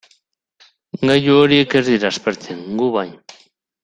[1.03, 3.09] Gailu horiek ez dira aspertzen, gu bai.